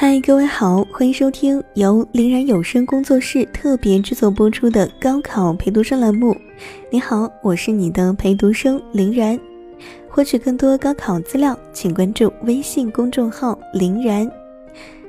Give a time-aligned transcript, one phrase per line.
[0.00, 6.36] 嗨，各位好，欢迎收听由林然有声工作室特别制作播出的高考陪读生栏目。
[6.88, 9.36] 你好，我是你的陪读生林然。
[10.08, 14.30] 获取更多高考资料，请关注微信公众号林然。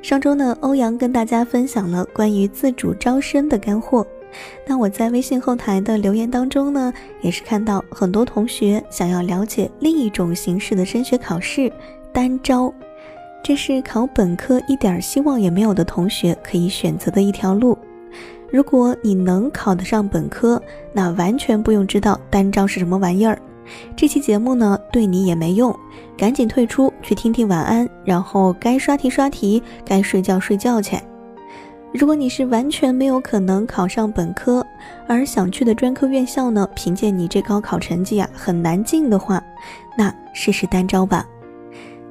[0.01, 4.03] 上周呢，欧阳跟大家分享了关于自主招生的干货。
[4.65, 11.71] 那我在微信后台的留言当中呢，也是看到很多同学想要了解另一种形式的升学考试——
[12.11, 12.73] 单招。
[13.41, 17.77] 这是考本科一点希望也没有的同学可以选择的一条路。
[18.51, 23.39] 如果你能考得上本科，那完全不用知道单招是什么玩意儿。
[23.95, 25.75] 这期节目呢，对你也没用，
[26.17, 30.97] 赶紧退出去听听晚安，然后该刷题刷题，该睡觉睡觉去。
[31.93, 34.65] 如果你是完全没有可能考上本科，
[35.07, 39.43] 而想去的专科院校呢，凭借你这高考成绩啊，很难进的话，
[39.95, 41.25] 那试试单招吧。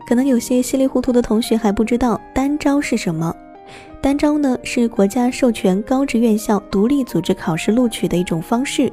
[0.08, 3.36] 可能有些稀里糊涂的同学还不知道单招是什么。
[4.00, 8.90] 单招呢是国家授权高职院校独立组织考试录取的一种方式，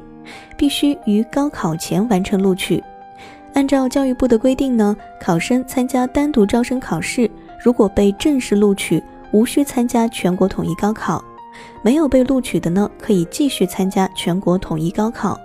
[0.58, 2.84] 必须于高考前完成录取。
[3.54, 9.02] 按照教育部的规定呢，考生参加单独招生考试，如果被正式录取，
[9.32, 11.18] 无需参加全国统一高考；
[11.80, 15.40] 没有被录取的呢，可以继续参加全国统一高考。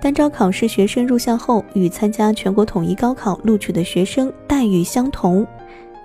[0.00, 5.46] 单招考试学生入校后，与参加全国统一高考录取的学生待遇相同。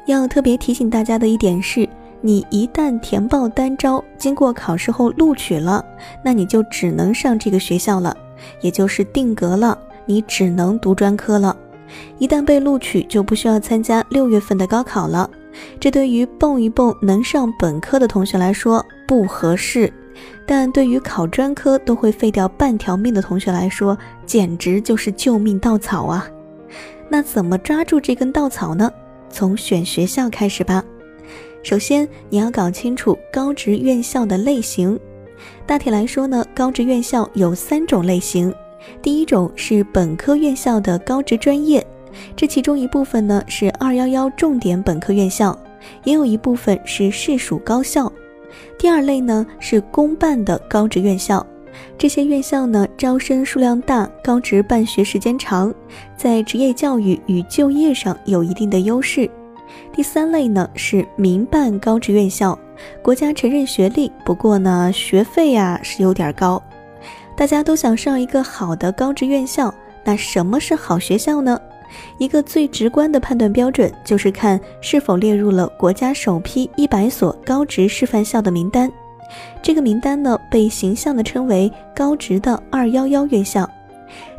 [0.05, 1.87] 要特别提醒大家的一点是，
[2.21, 5.83] 你一旦填报单招，经过考试后录取了，
[6.23, 8.15] 那你就只能上这个学校了，
[8.61, 11.55] 也就是定格了，你只能读专科了。
[12.17, 15.29] 一旦被录取，就不需要参加六月份的高考了。
[15.79, 19.91] 这对于蹦一蹦能上本科的同学来说不合适。
[20.45, 26.27] 但对于考专科都会废掉半条命的同学来说，简直就是救命稻草啊！
[27.07, 28.91] 那怎么抓住这根稻草呢？
[29.29, 30.83] 从选学校开始吧。
[31.61, 34.99] 首先，你要搞清楚高职院校的类型。
[35.65, 38.53] 大体来说呢，高职院校有三种类型。
[39.01, 41.85] 第一种是本科院校的高职专业，
[42.35, 45.57] 这其中一部分呢是二幺幺重点本科院校，
[46.05, 48.11] 也有一部分是市属高校。
[48.77, 51.45] 第二类呢是公办的高职院校，
[51.97, 55.73] 这些院校呢招生数量大，高职办学时间长，
[56.17, 59.29] 在职业教育与就业上有一定的优势。
[59.93, 62.57] 第三类呢是民办高职院校，
[63.01, 66.61] 国家承认学历，不过呢学费呀是有点高。
[67.35, 69.73] 大家都想上一个好的高职院校，
[70.03, 71.59] 那什么是好学校呢？
[72.17, 78.91] 一个最直观的判断标准就是看是否列入了国家首批一百所高职示范校的名单。
[79.61, 83.69] 这个名单呢，被形象地称为“高职的二幺幺院校”。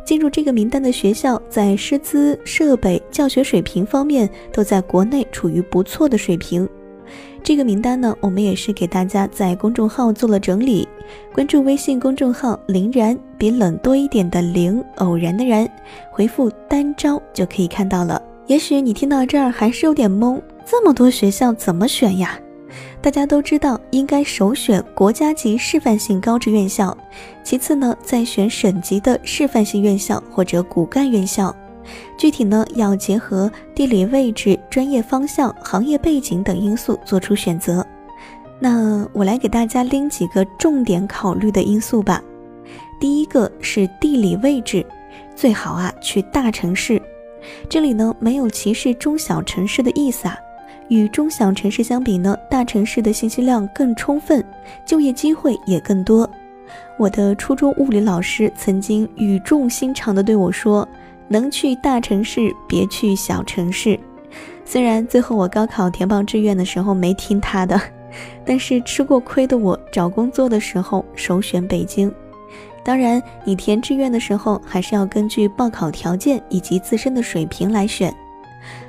[0.03, 6.67] 进入这个名单的学校，在师资、设备、教学水平方面，都在国内处于不错的水平。
[7.43, 10.87] 这个名单呢，我们也是给大家在公众号做了整理。
[11.33, 15.67] 关注微信公众号“林然”，比冷多一点的“林”，偶然的“然”，
[16.11, 18.21] 回复“单招”就可以看到了。
[18.47, 22.39] 也许你听到这儿还是有点懵，这么多学校怎么选呀？
[23.01, 26.95] 大家都知道，应该首选国家级示范性高职院校，
[27.43, 31.53] 其次呢，再选省级的示范性院校或者骨干院校。
[32.17, 37.85] 具体呢，要结合地理位置、专业方向、行业背景等因素做出选择。
[38.59, 42.21] 那我来给大家拎几个重点考虑的因素吧。
[42.99, 44.85] 第一个是地理位置，
[45.35, 47.01] 最好啊去大城市。
[47.67, 50.37] 这里呢没有歧视中小城市的意思啊。
[50.89, 54.43] 与中小城市相比呢，大城市的信息量更充分，
[54.85, 56.29] 就业机会也更多。
[56.99, 60.87] 我的初中物理老师曾经语重心长地对我说。
[61.31, 63.97] 能去大城市，别去小城市。
[64.65, 67.79] 虽然最后我高考填报志愿的时候没听他的，
[68.45, 72.13] 但是吃过亏的我找工作的时候首选北京。
[72.83, 78.13] 当然，你填志愿的时候还是要根据报考条件以及自身的水平来选。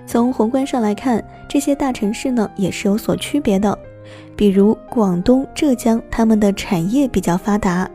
[0.06, 3.78] 从宏观上来看，这些大城市呢也是有所区别的。
[4.34, 7.86] 比如广东、浙江，他们的产业比较发达；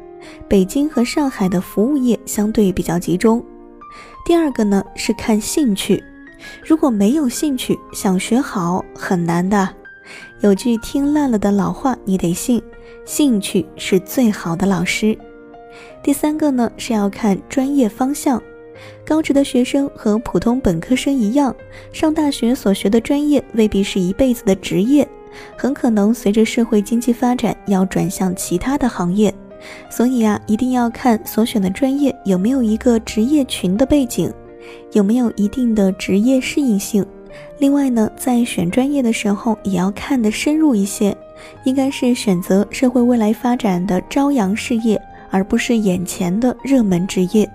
[0.47, 3.43] 北京和上海的服务业相对比较集中。
[4.27, 6.03] 第二个呢是看兴趣，
[6.61, 9.69] 如果没有兴趣，想学好很难的。
[10.41, 12.61] 有句听烂了的老话，你得信：
[13.05, 15.17] 兴趣是最好的老师。
[16.03, 18.43] 第三个呢是要看专业方向，
[19.05, 21.55] 高职的学生和普通本科生一样，
[21.93, 25.07] 上大学所学的专业未必是一辈子的职业，
[25.57, 29.33] 很可能随着社会经济发展要转向其他的行业。
[29.89, 34.31] 所以啊，一定要看所选的专业有没有一个职业群的背景，
[34.93, 37.05] 有没有一定的职业适应性，
[37.59, 41.15] 另外呢，在选专业的时候也要看得深入一些，
[41.63, 47.49] 应该是选择社会未来发展的朝阳事业，而不是眼前的热门职业。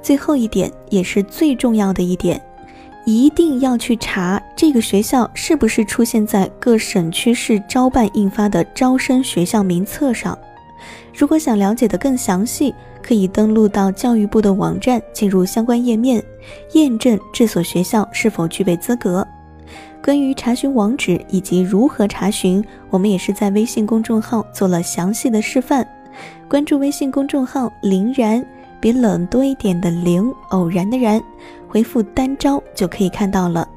[0.00, 2.40] 最后一点也是最重要的一点，
[3.04, 10.38] 一定要去查这个学校是不是出现在各省区市招办印发的招生学校名册上。
[11.14, 16.22] 如果想了解的更详细，可以登录到教育部的网站，进入相关页面，
[16.72, 19.26] 验证这所学校是否具备资格。
[20.02, 25.86] 关于查询网址以及如何查询，我们也是在微信公众号做了详细的示范。
[26.48, 28.44] 关注微信公众号“林然”，
[28.80, 31.20] 比冷多一点的“林”，偶然的“然”，
[31.66, 33.68] 回复“单招”就可以看到了。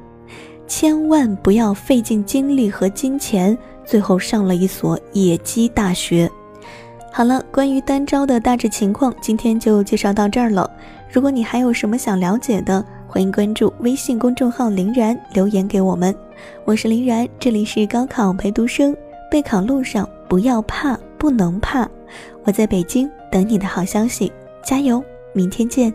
[0.68, 6.30] 千万不要费尽精力和金钱，最后上了一所野鸡大学。
[7.12, 10.70] 好了，关于单招的大致情况，今天就介绍到这儿了。
[11.10, 16.14] 如果你还有什么想了解的，欢迎关注微信公众号“林然”，留言给我们。
[16.64, 18.96] 我是林然，这里是高考陪读生，
[19.28, 21.86] 备考路上不要怕，不能怕。
[22.44, 25.02] 我在北京等你的好消息，加油！
[25.32, 25.92] 明天见。